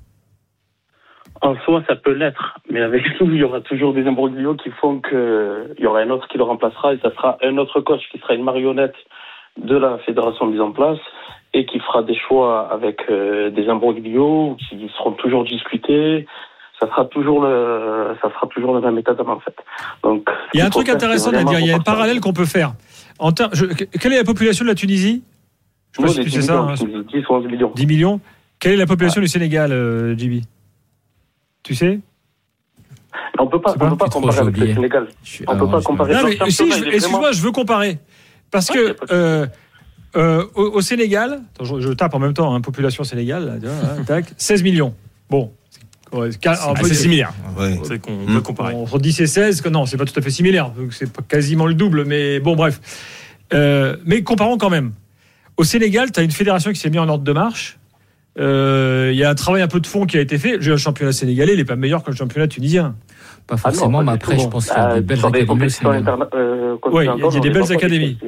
En 1.40 1.54
soi, 1.64 1.84
ça 1.86 1.94
peut 1.94 2.12
l'être, 2.14 2.58
mais 2.70 2.80
avec 2.80 3.02
nous, 3.20 3.30
il 3.30 3.36
y 3.36 3.44
aura 3.44 3.60
toujours 3.60 3.92
des 3.92 4.06
imbroglios 4.06 4.56
qui 4.56 4.70
font 4.80 5.00
que 5.00 5.74
il 5.76 5.84
y 5.84 5.86
aura 5.86 6.00
un 6.00 6.10
autre 6.10 6.26
qui 6.28 6.38
le 6.38 6.44
remplacera 6.44 6.94
et 6.94 6.98
ça 7.00 7.14
sera 7.14 7.36
un 7.42 7.58
autre 7.58 7.80
coach 7.80 8.00
qui 8.10 8.18
sera 8.18 8.34
une 8.34 8.42
marionnette 8.42 8.96
de 9.56 9.76
la 9.76 9.98
fédération 9.98 10.46
mise 10.46 10.60
en 10.60 10.72
place 10.72 10.98
et 11.54 11.64
qui 11.66 11.78
fera 11.80 12.02
des 12.02 12.16
choix 12.16 12.68
avec 12.72 13.00
euh, 13.10 13.50
des 13.50 13.68
imbroglios 13.68 14.56
qui 14.68 14.90
seront 14.98 15.12
toujours 15.12 15.44
discutés. 15.44 16.26
Ça 16.78 16.86
sera 16.86 17.06
toujours 17.06 17.42
le, 17.42 18.14
ça 18.22 18.28
sera 18.32 18.46
toujours 18.48 18.74
le 18.74 18.80
même 18.80 18.96
état 18.98 19.14
d'âme 19.14 19.30
en 19.30 19.40
fait. 19.40 19.54
Donc, 20.04 20.28
Il 20.54 20.58
y 20.58 20.60
a 20.60 20.64
un 20.64 20.66
c'est 20.66 20.70
truc 20.72 20.86
ça 20.88 20.94
intéressant 20.94 21.30
c'est 21.30 21.38
à 21.38 21.44
dire. 21.44 21.58
Il 21.58 21.66
y 21.66 21.72
a 21.72 21.76
un 21.76 21.80
parallèle 21.80 22.20
qu'on 22.20 22.32
peut 22.32 22.44
faire. 22.44 22.74
En 23.18 23.32
ter- 23.32 23.48
je- 23.52 23.64
quelle 23.66 24.12
est 24.12 24.18
la 24.18 24.24
population 24.24 24.64
de 24.64 24.70
la 24.70 24.76
Tunisie? 24.76 25.24
Je 25.92 26.02
sais 26.02 26.02
Nous, 26.02 26.06
pas 26.06 26.12
si 26.12 26.18
on 26.18 26.22
est 26.22 26.24
tu 26.24 26.30
10 26.30 26.36
sais 26.36 26.42
ça. 26.42 26.52
millions, 26.52 26.68
hein. 26.68 26.74
tu 26.78 26.86
me 26.86 27.02
dis 27.02 27.18
10 27.20 27.26
ou 27.28 27.32
11 27.34 27.46
millions. 27.46 27.72
10 27.74 27.86
millions. 27.86 28.20
Quelle 28.60 28.72
est 28.72 28.76
la 28.76 28.86
population 28.86 29.20
du 29.20 29.26
Sénégal, 29.26 29.72
euh, 29.72 30.16
JB 30.16 30.42
Tu 31.64 31.74
sais? 31.74 31.98
On 33.40 33.46
peut 33.48 33.60
pas, 33.60 33.72
C'est 33.72 33.78
pas 33.78 33.86
on 33.86 33.90
peut 33.90 33.96
pas 33.96 34.08
comparer 34.08 34.38
avec 34.38 34.56
le. 34.56 34.74
Sénégal. 34.74 35.08
On 35.08 35.44
peut 35.46 35.52
alors, 35.52 35.70
pas 35.70 35.82
comparer. 35.82 36.12
Excuse-moi, 36.46 37.18
vraiment- 37.18 37.32
je 37.32 37.42
veux 37.42 37.50
comparer. 37.52 37.98
Parce 38.50 38.70
Ouais, 38.70 38.76
que 38.76 38.96
euh, 39.12 39.46
euh, 40.16 40.44
au, 40.54 40.62
au 40.64 40.80
Sénégal, 40.80 41.40
attends, 41.54 41.64
je, 41.64 41.80
je 41.80 41.92
tape 41.92 42.14
en 42.14 42.18
même 42.18 42.34
temps, 42.34 42.54
hein, 42.54 42.60
population 42.60 43.04
Sénégal, 43.04 43.44
là, 43.46 43.52
tu 43.60 43.66
vois, 43.66 43.92
hein, 43.98 44.04
tac, 44.06 44.24
16 44.36 44.62
millions. 44.62 44.94
Bon. 45.30 45.52
C'est- 45.70 45.80
Ah, 46.46 46.72
similaire. 46.84 47.34
Ouais. 47.58 47.78
C'est 47.84 47.98
qu'on 48.00 48.16
Mm. 48.26 48.32
peut 48.34 48.40
comparer. 48.40 48.74
Entre 48.74 48.98
10 48.98 49.20
et 49.20 49.26
16, 49.26 49.60
que 49.60 49.68
non, 49.68 49.84
c'est 49.84 49.98
pas 49.98 50.06
tout 50.06 50.18
à 50.18 50.22
fait 50.22 50.30
similaire. 50.30 50.72
C'est 50.90 51.26
quasiment 51.28 51.66
le 51.66 51.74
double, 51.74 52.04
mais 52.06 52.40
bon, 52.40 52.56
bref. 52.56 52.80
Euh, 53.52 53.96
mais 54.06 54.22
comparons 54.22 54.56
quand 54.56 54.70
même. 54.70 54.92
Au 55.58 55.64
Sénégal, 55.64 56.10
tu 56.10 56.18
as 56.20 56.22
une 56.22 56.30
fédération 56.30 56.72
qui 56.72 56.78
s'est 56.80 56.88
mise 56.88 57.00
en 57.00 57.08
ordre 57.10 57.24
de 57.24 57.32
marche. 57.32 57.78
Euh, 58.38 59.10
Il 59.12 59.18
y 59.18 59.24
a 59.24 59.28
un 59.30 59.34
travail 59.34 59.60
un 59.60 59.68
peu 59.68 59.80
de 59.80 59.86
fond 59.86 60.06
qui 60.06 60.16
a 60.16 60.20
été 60.22 60.38
fait. 60.38 60.56
Le 60.56 60.76
championnat 60.78 61.12
sénégalais, 61.12 61.52
il 61.52 61.58
n'est 61.58 61.64
pas 61.66 61.76
meilleur 61.76 62.02
que 62.02 62.10
le 62.10 62.16
championnat 62.16 62.48
tunisien. 62.48 62.94
Pas 63.48 63.54
Ah 63.64 63.68
non, 63.70 63.74
forcément, 63.74 63.98
pas 63.98 64.04
mais 64.04 64.12
après, 64.12 64.36
tout. 64.36 64.42
je 64.42 64.48
pense 64.48 64.66
qu'il 64.66 64.74
y 64.76 64.78
a 64.78 64.88
Ah, 64.90 64.94
des 64.96 65.00
belles 65.00 65.24
académies 65.24 65.64
interna- 65.82 66.28
euh, 66.34 66.76
Ouais, 66.92 67.06
il 67.06 67.06
y 67.34 67.36
a- 67.36 67.40
des 67.40 67.50
belles 67.50 67.72
académies. 67.72 68.18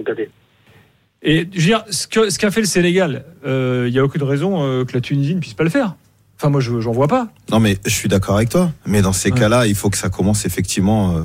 Et 1.23 1.47
je 1.53 1.61
veux 1.61 1.67
dire, 1.67 1.85
ce 1.91 2.07
qu'a 2.39 2.51
fait 2.51 2.61
le 2.63 2.67
Sénégal, 2.67 3.25
euh, 3.47 3.85
il 3.87 3.93
n'y 3.93 3.99
a 3.99 4.05
aucune 4.05 4.23
raison 4.23 4.63
euh, 4.65 4.85
que 4.87 4.95
la 4.95 5.03
Tunisie 5.03 5.35
ne 5.35 5.41
puisse 5.41 5.53
pas 5.55 5.65
le 5.65 5.71
faire. 5.71 5.95
Enfin, 6.39 6.49
moi, 6.49 6.63
je 6.63 6.81
j'en 6.81 6.93
vois 6.93 7.09
pas. 7.09 7.29
Non, 7.53 7.61
mais 7.61 7.77
je 7.85 7.91
suis 7.91 8.09
d'accord 8.09 8.37
avec 8.37 8.49
toi. 8.49 8.71
Mais 8.87 9.03
dans 9.03 9.13
ces 9.13 9.31
Ouais. 9.31 9.39
cas-là, 9.39 9.67
il 9.67 9.75
faut 9.75 9.91
que 9.91 9.99
ça 9.99 10.09
commence 10.09 10.47
effectivement 10.47 11.19
euh, 11.19 11.23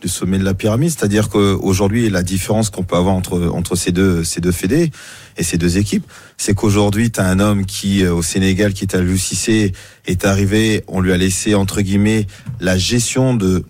du 0.00 0.08
sommet 0.08 0.38
de 0.38 0.44
la 0.44 0.54
pyramide. 0.54 0.90
C'est-à-dire 0.90 1.28
qu'aujourd'hui, 1.28 2.10
la 2.10 2.22
différence 2.22 2.70
qu'on 2.70 2.84
peut 2.84 2.96
avoir 2.96 3.14
entre, 3.14 3.48
entre 3.52 3.76
ces 3.76 3.92
deux, 3.92 4.24
ces 4.24 4.40
deux 4.40 4.52
fédés 4.52 4.90
et 5.36 5.42
ces 5.42 5.58
deux 5.58 5.78
équipes, 5.78 6.04
c'est 6.36 6.54
qu'aujourd'hui, 6.54 7.10
tu 7.10 7.20
as 7.20 7.26
un 7.26 7.40
homme 7.40 7.64
qui, 7.64 8.04
euh, 8.04 8.12
au 8.14 8.22
Sénégal, 8.22 8.74
qui 8.74 8.84
est 8.84 8.94
à 8.94 9.00
l'UCC, 9.00 9.74
est 10.06 10.24
arrivé, 10.24 10.84
on 10.86 11.00
lui 11.00 11.12
a 11.12 11.16
laissé, 11.16 11.54
entre 11.54 11.80
guillemets, 11.80 12.26
la 12.60 12.76
gestion 12.76 13.34
de, 13.34 13.64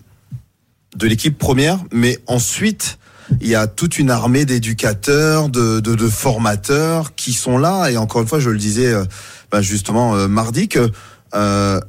de 0.95 1.07
l'équipe 1.07 1.37
première, 1.37 1.79
mais 1.91 2.19
ensuite, 2.27 2.97
il 3.41 3.47
y 3.47 3.55
a 3.55 3.67
toute 3.67 3.99
une 3.99 4.09
armée 4.09 4.45
d'éducateurs, 4.45 5.49
de, 5.49 5.79
de, 5.79 5.95
de 5.95 6.07
formateurs 6.07 7.15
qui 7.15 7.33
sont 7.33 7.57
là. 7.57 7.89
Et 7.89 7.97
encore 7.97 8.21
une 8.21 8.27
fois, 8.27 8.39
je 8.39 8.49
le 8.49 8.57
disais 8.57 8.87
euh, 8.87 9.03
bah, 9.51 9.61
justement 9.61 10.15
euh, 10.15 10.27
mardi 10.27 10.67
que 10.67 10.89
euh, 11.35 11.79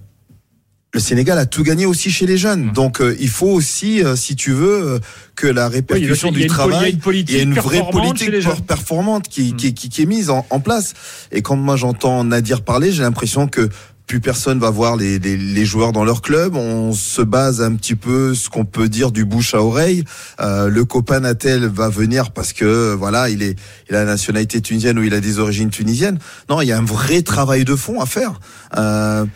le 0.95 1.01
Sénégal 1.01 1.39
a 1.39 1.45
tout 1.45 1.63
gagné 1.63 1.85
aussi 1.85 2.11
chez 2.11 2.27
les 2.27 2.39
jeunes. 2.39 2.73
Donc 2.73 3.01
euh, 3.01 3.15
il 3.21 3.29
faut 3.29 3.49
aussi, 3.49 4.03
euh, 4.03 4.17
si 4.17 4.37
tu 4.37 4.53
veux, 4.53 4.95
euh, 4.95 4.99
que 5.37 5.47
la 5.47 5.69
répercussion 5.69 6.31
du 6.33 6.41
une 6.43 6.47
poli- 6.47 6.47
il 6.47 6.47
y 6.47 6.51
a 6.51 6.55
travail 6.55 6.99
il 7.29 7.37
y 7.37 7.39
a 7.39 7.43
une 7.43 7.55
vraie 7.55 7.91
politique 7.91 8.31
performante 8.67 9.29
qui, 9.29 9.53
Mm. 9.53 9.57
qui, 9.57 9.75
qui, 9.75 9.89
qui 9.91 10.03
est 10.03 10.07
mise 10.07 10.31
en, 10.31 10.47
en 10.51 10.61
place. 10.61 10.95
Et 11.31 11.43
quand 11.43 11.57
moi 11.57 11.77
j'entends 11.77 12.25
Nadir 12.25 12.63
parler, 12.63 12.91
j'ai 12.93 13.03
l'impression 13.03 13.49
que 13.49 13.69
plus 14.07 14.21
personne 14.21 14.59
va 14.59 14.71
voir 14.71 14.97
les, 14.97 15.19
les, 15.19 15.37
les 15.37 15.65
joueurs 15.67 15.93
dans 15.93 16.03
leur 16.03 16.23
club. 16.23 16.57
On 16.57 16.95
se 16.95 17.21
base 17.21 17.61
un 17.61 17.75
petit 17.75 17.95
peu 17.95 18.33
ce 18.35 18.49
qu'on 18.49 18.65
peut 18.65 18.89
dire 18.89 19.13
du 19.13 19.27
bouche 19.27 19.53
à 19.55 19.63
oreille. 19.63 20.03
Euh, 20.41 20.69
le 20.69 20.87
copain 20.87 21.21
Natel 21.21 21.67
va 21.67 21.91
venir 21.91 22.31
parce 22.31 22.55
que 22.55 22.95
voilà, 22.95 23.29
il 23.29 23.43
est 23.43 23.57
il 23.91 23.95
a 23.95 24.05
la 24.05 24.11
nationalité 24.13 24.63
tunisienne 24.63 24.99
ou 24.99 25.03
il 25.03 25.13
a 25.13 25.21
des 25.21 25.39
origines 25.39 25.69
tunisiennes. 25.69 26.19
Non, 26.49 26.63
il 26.63 26.69
y 26.69 26.73
a 26.73 26.79
un 26.79 26.85
vrai 26.85 27.21
travail 27.21 27.67
de 27.67 27.77
fond 27.77 28.01
à 28.01 28.07
faire. 28.07 28.41
Euh, 28.79 29.27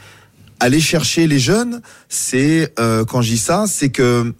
aller 0.62 0.80
chercher 0.80 1.26
les 1.26 1.38
jeunes, 1.40 1.80
c'est 2.08 2.72
euh, 2.78 3.04
quand 3.04 3.20
je 3.20 3.30
dis 3.30 3.38
ça, 3.38 3.64
c'est 3.66 3.90
que 3.90 4.32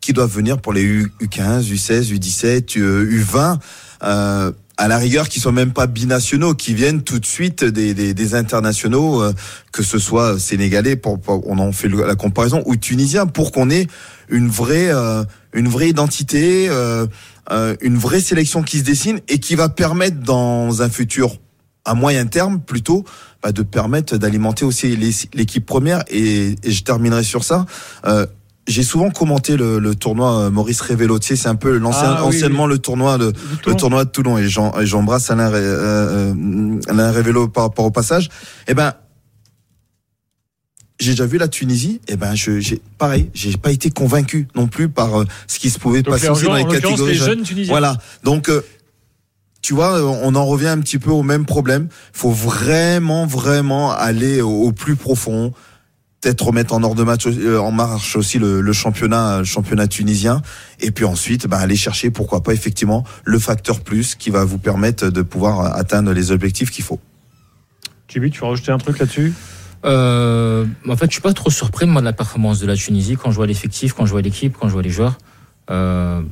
qui 0.00 0.12
doivent 0.12 0.32
venir 0.34 0.58
pour 0.60 0.72
les 0.72 0.82
U, 0.82 1.12
15 1.30 1.70
U16, 1.70 2.12
U17, 2.14 2.78
U, 2.78 3.20
20 3.20 3.58
euh, 4.02 4.52
à 4.76 4.86
la 4.88 4.96
rigueur 4.96 5.28
qui 5.28 5.40
sont 5.40 5.50
même 5.52 5.72
pas 5.72 5.86
binationaux, 5.88 6.54
qui 6.54 6.72
viennent 6.74 7.02
tout 7.02 7.18
de 7.18 7.26
suite 7.26 7.64
des, 7.64 7.94
des, 7.94 8.14
des 8.14 8.34
internationaux, 8.34 9.22
euh, 9.22 9.32
que 9.72 9.82
ce 9.82 9.98
soit 9.98 10.38
sénégalais, 10.38 10.94
pour, 10.96 11.20
pour- 11.20 11.42
on 11.48 11.58
en 11.58 11.72
fait 11.72 11.88
la 11.88 12.14
comparaison, 12.14 12.62
ou 12.64 12.76
tunisiens, 12.76 13.26
pour 13.26 13.50
qu'on 13.52 13.70
ait 13.70 13.86
une 14.28 14.48
vraie, 14.48 14.88
euh, 14.90 15.24
une 15.52 15.68
vraie 15.68 15.88
identité, 15.88 16.68
euh, 16.68 17.06
euh, 17.50 17.74
une 17.80 17.96
vraie 17.98 18.20
sélection 18.20 18.62
qui 18.62 18.78
se 18.78 18.84
dessine 18.84 19.20
et 19.28 19.38
qui 19.40 19.56
va 19.56 19.68
permettre 19.68 20.20
dans 20.20 20.80
un 20.82 20.88
futur 20.88 21.38
à 21.88 21.94
moyen 21.94 22.26
terme 22.26 22.60
plutôt 22.60 23.04
bah, 23.42 23.52
de 23.52 23.62
permettre 23.62 24.16
d'alimenter 24.18 24.64
aussi 24.64 24.96
l'équipe 25.32 25.64
première 25.64 26.02
et, 26.08 26.54
et 26.62 26.70
je 26.70 26.84
terminerai 26.84 27.22
sur 27.24 27.44
ça. 27.44 27.64
Euh, 28.06 28.26
j'ai 28.66 28.82
souvent 28.82 29.08
commenté 29.10 29.56
le, 29.56 29.78
le 29.78 29.94
tournoi 29.94 30.30
euh, 30.40 30.50
Maurice 30.50 30.82
Révélo. 30.82 31.18
Tu 31.18 31.28
sais, 31.28 31.36
c'est 31.36 31.48
un 31.48 31.54
peu 31.54 31.78
l'ancien, 31.78 32.16
Ah, 32.18 32.20
oui, 32.26 32.36
anciennement 32.36 32.66
le 32.66 32.76
tournoi, 32.78 33.16
le, 33.16 33.32
le 33.66 33.74
tournoi 33.74 34.04
de 34.04 34.10
Toulon. 34.10 34.36
Et 34.36 34.46
j'embrasse 34.48 35.30
Alain, 35.30 35.50
euh, 35.54 36.34
Alain 36.88 37.10
Révélo 37.10 37.48
par 37.48 37.64
rapport 37.64 37.86
au 37.86 37.90
passage. 37.90 38.28
Eh 38.66 38.74
ben, 38.74 38.92
j'ai 41.00 41.12
déjà 41.12 41.24
vu 41.26 41.38
la 41.38 41.48
Tunisie. 41.48 42.00
Eh 42.08 42.16
ben, 42.16 42.34
je, 42.34 42.60
j'ai 42.60 42.82
pareil, 42.98 43.30
j'ai 43.32 43.56
pas 43.56 43.70
été 43.70 43.88
convaincu 43.90 44.48
non 44.54 44.66
plus 44.66 44.90
par 44.90 45.20
euh, 45.20 45.24
ce 45.46 45.58
qui 45.58 45.70
se 45.70 45.78
pouvait 45.78 46.02
Donc, 46.02 46.20
passer 46.20 46.44
dans 46.44 46.54
les 46.54 46.66
catégories. 46.66 47.12
les 47.12 47.14
jeunes. 47.14 47.28
jeunes 47.28 47.42
tunisiens. 47.44 47.72
Voilà. 47.72 47.96
Donc, 48.24 48.50
euh, 48.50 48.60
tu 49.68 49.74
vois, 49.74 49.98
euh, 49.98 50.20
on 50.22 50.34
en 50.34 50.46
revient 50.46 50.68
un 50.68 50.80
petit 50.80 50.98
peu 50.98 51.10
au 51.10 51.22
même 51.22 51.44
problème. 51.44 51.88
faut 52.14 52.30
vraiment, 52.30 53.26
vraiment 53.26 53.92
aller 53.92 54.40
au, 54.40 54.62
au 54.62 54.72
plus 54.72 54.96
profond. 54.96 55.52
Peut-être 56.22 56.46
remettre 56.46 56.72
en 56.72 56.82
ordre 56.82 56.96
de 56.96 57.02
match, 57.02 57.26
euh, 57.26 57.58
en 57.58 57.70
marche 57.70 58.16
aussi 58.16 58.38
le, 58.38 58.62
le 58.62 58.72
championnat, 58.72 59.40
le 59.40 59.44
championnat 59.44 59.86
tunisien, 59.86 60.40
et 60.80 60.90
puis 60.90 61.04
ensuite, 61.04 61.46
bah, 61.48 61.58
aller 61.58 61.76
chercher, 61.76 62.08
pourquoi 62.08 62.42
pas 62.42 62.54
effectivement, 62.54 63.04
le 63.24 63.38
facteur 63.38 63.80
plus 63.80 64.14
qui 64.14 64.30
va 64.30 64.42
vous 64.42 64.56
permettre 64.56 65.10
de 65.10 65.20
pouvoir 65.20 65.60
euh, 65.60 65.78
atteindre 65.78 66.12
les 66.12 66.32
objectifs 66.32 66.70
qu'il 66.70 66.84
faut. 66.84 66.98
Chibi, 68.10 68.30
tu 68.30 68.40
veux 68.40 68.46
rajouter 68.46 68.72
un 68.72 68.78
truc 68.78 68.98
là-dessus? 68.98 69.34
Euh, 69.84 70.64
en 70.88 70.96
fait, 70.96 71.08
je 71.08 71.12
suis 71.12 71.20
pas 71.20 71.34
trop 71.34 71.50
surpris 71.50 71.84
moi 71.84 72.00
de 72.00 72.06
la 72.06 72.14
performance 72.14 72.58
de 72.58 72.66
la 72.66 72.74
Tunisie 72.74 73.18
quand 73.22 73.32
je 73.32 73.36
vois 73.36 73.46
l'effectif, 73.46 73.92
quand 73.92 74.06
je 74.06 74.12
vois 74.12 74.22
l'équipe, 74.22 74.56
quand 74.58 74.68
je 74.68 74.72
vois 74.72 74.82
les 74.82 74.88
joueurs. 74.88 75.18
Euh, 75.70 76.22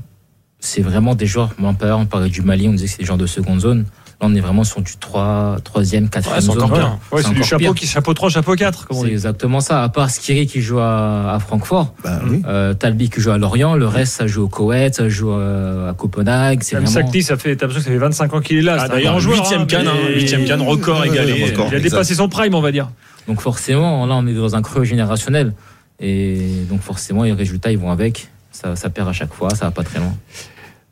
c'est 0.67 0.83
vraiment 0.83 1.15
des 1.15 1.27
joueurs. 1.27 1.51
Moi, 1.59 1.75
on 1.83 2.07
parlait 2.07 2.29
du 2.29 2.43
Mali, 2.43 2.69
on 2.69 2.73
disait 2.73 2.87
que 2.87 2.91
c'est 2.93 2.99
des 2.99 3.05
joueurs 3.05 3.19
de 3.19 3.27
seconde 3.27 3.61
zone. 3.61 3.85
Là, 4.21 4.29
on 4.29 4.35
est 4.35 4.41
vraiment 4.41 4.65
sur 4.65 4.81
du 4.81 4.97
3, 4.97 5.57
3e, 5.63 6.09
4e 6.09 6.33
Ouais, 6.33 6.41
c'est 6.41 6.49
encore 6.49 6.73
Ouais, 6.73 6.79
pire. 6.79 6.99
Ouais, 7.13 7.23
c'est 7.23 7.35
du 7.35 7.43
chapeau, 7.45 7.59
pire. 7.65 7.75
qui, 7.75 7.87
chapeau 7.87 8.15
3, 8.15 8.31
chapeau 8.31 8.55
4, 8.57 8.87
comme 8.87 8.97
on 8.97 9.03
C'est 9.03 9.11
exactement 9.11 9.61
ça. 9.61 9.83
À 9.83 9.89
part 9.91 10.09
Skiri 10.11 10.47
qui 10.47 10.63
joue 10.63 10.79
à, 10.79 11.35
à 11.35 11.39
Francfort, 11.39 11.93
Bah, 12.03 12.21
oui. 12.27 12.41
euh, 12.47 12.73
Talbi 12.73 13.11
qui 13.11 13.21
joue 13.21 13.31
à 13.31 13.37
Lorient, 13.37 13.75
le 13.75 13.87
reste, 13.87 14.15
ça 14.15 14.27
joue 14.27 14.45
au 14.45 14.49
Koweït, 14.49 14.95
ça 14.95 15.09
joue 15.11 15.33
euh, 15.33 15.91
à 15.91 15.93
Copenhague. 15.93 16.63
C'est 16.63 16.77
vraiment. 16.77 16.91
Sakti, 16.91 17.23
ça 17.23 17.37
fait, 17.37 17.57
t'as 17.57 17.67
l'impression 17.67 17.81
que 17.81 17.85
ça 17.85 17.91
fait 17.93 17.99
25 18.07 18.33
ans 18.35 18.41
qu'il 18.41 18.57
est 18.57 18.63
là. 18.63 18.77
Ah, 18.79 18.79
c'est 18.79 18.85
un 18.87 18.95
d'ailleurs, 18.95 19.11
grand 19.13 19.21
joueur. 19.21 19.39
huitième 19.39 19.61
hein, 19.63 19.67
canne, 19.67 19.89
hein, 19.89 19.93
mais- 20.09 20.15
huitième 20.15 20.45
canne, 20.47 20.63
record 20.63 21.01
Ouais, 21.01 21.09
égalé. 21.09 21.33
record. 21.45 21.67
Il 21.69 21.75
a 21.75 21.77
Exact. 21.77 21.83
dépassé 21.91 22.15
son 22.15 22.29
prime, 22.31 22.55
on 22.55 22.63
va 22.63 22.73
dire. 22.73 22.89
Donc 23.29 23.43
forcément, 23.43 24.07
là, 24.07 24.15
on 24.15 24.27
est 24.27 24.33
dans 24.35 24.57
un 24.57 24.63
creux 24.63 24.85
générationnel. 24.85 25.53
Et 26.01 26.65
donc 26.71 26.81
forcément, 26.81 27.23
les 27.25 27.33
résultats, 27.33 27.71
ils 27.71 27.79
vont 27.79 27.91
avec. 27.91 28.29
Ça, 28.51 28.77
ça 28.77 28.89
perd 28.89 29.09
à 29.09 29.13
chaque 29.13 29.35
fois, 29.35 29.51
ça 29.51 29.67
va 29.67 29.71
pas 29.71 29.83
très 29.83 29.99
loin. 29.99 30.15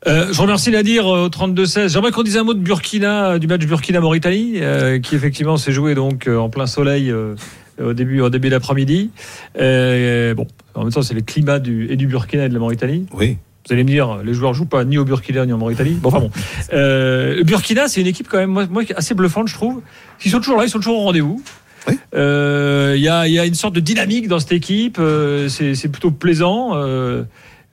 Euh, 0.07 0.31
je 0.31 0.39
remercie 0.41 0.69
Nadir 0.71 1.07
euh, 1.07 1.25
au 1.25 1.29
32-16. 1.29 1.89
J'aimerais 1.91 2.11
qu'on 2.11 2.23
dise 2.23 2.37
un 2.37 2.43
mot 2.43 2.53
de 2.53 2.59
Burkina, 2.59 3.31
euh, 3.31 3.39
du 3.39 3.47
match 3.47 3.65
Burkina-Mauritanie, 3.65 4.59
euh, 4.61 4.99
qui 4.99 5.15
effectivement 5.15 5.57
s'est 5.57 5.71
joué 5.71 5.95
donc 5.95 6.27
en 6.27 6.49
plein 6.49 6.67
soleil 6.67 7.09
euh, 7.11 7.35
au 7.81 7.93
début, 7.93 8.21
au 8.21 8.29
début 8.29 8.49
d'après-midi. 8.49 9.09
Bon, 9.55 10.47
en 10.75 10.83
même 10.83 10.93
temps, 10.93 11.01
c'est 11.01 11.15
le 11.15 11.21
climat 11.21 11.59
du, 11.59 11.91
et 11.91 11.95
du 11.95 12.05
Burkina 12.07 12.45
et 12.45 12.49
de 12.49 12.53
la 12.53 12.59
Mauritanie. 12.59 13.07
Oui. 13.13 13.37
Vous 13.67 13.73
allez 13.73 13.83
me 13.83 13.89
dire, 13.89 14.19
les 14.23 14.35
joueurs 14.35 14.53
jouent 14.53 14.67
pas 14.67 14.85
ni 14.85 14.99
au 14.99 15.05
Burkina 15.05 15.43
ni 15.47 15.51
en 15.53 15.57
Mauritanie. 15.57 15.95
Bon, 15.95 16.09
enfin 16.09 16.19
bon. 16.19 16.29
Euh, 16.73 17.37
le 17.37 17.43
Burkina, 17.43 17.87
c'est 17.87 17.99
une 17.99 18.05
équipe 18.07 18.27
quand 18.29 18.37
même, 18.37 18.51
moi, 18.51 18.67
moi, 18.69 18.83
assez 18.95 19.15
bluffante, 19.15 19.47
je 19.47 19.55
trouve. 19.55 19.81
Ils 20.23 20.29
sont 20.29 20.37
toujours 20.39 20.57
là, 20.57 20.65
ils 20.65 20.69
sont 20.69 20.77
toujours 20.77 20.99
au 20.99 21.03
rendez-vous. 21.03 21.41
Oui. 21.87 21.97
Euh, 22.15 22.93
Il 22.95 23.01
y, 23.01 23.09
a, 23.09 23.27
il 23.27 23.33
y 23.33 23.39
a 23.39 23.45
une 23.45 23.55
sorte 23.55 23.73
de 23.73 23.79
dynamique 23.79 24.27
dans 24.27 24.39
cette 24.39 24.51
équipe. 24.51 24.97
euh, 24.99 25.49
c'est 25.49 25.73
c'est 25.73 25.89
plutôt 25.89 26.11
plaisant. 26.11 26.73
euh, 26.75 27.23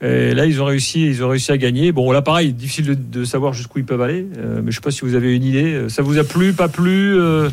et 0.02 0.35
là, 0.35 0.47
ils 0.47 0.61
ont 0.61 0.64
réussi, 0.64 1.06
ils 1.06 1.23
ont 1.25 1.28
réussi 1.28 1.52
à 1.52 1.56
gagner. 1.59 1.92
Bon, 1.92 2.11
là, 2.12 2.23
pareil, 2.23 2.52
difficile 2.52 2.87
de, 2.87 2.94
de 2.94 3.25
savoir 3.25 3.52
jusqu'où 3.52 3.78
ils 3.78 3.85
peuvent 3.85 4.02
aller. 4.02 4.26
euh, 4.38 4.61
mais 4.64 4.71
je 4.71 4.76
sais 4.76 4.80
pas 4.82 4.90
si 4.90 5.02
vous 5.02 5.14
avez 5.14 5.35
une 5.37 5.44
idée. 5.44 5.85
Ça 5.88 6.02
vous 6.02 6.18
a 6.18 6.25
plu, 6.25 6.52
pas 6.52 6.68
plu 6.68 7.14
euh, 7.18 7.49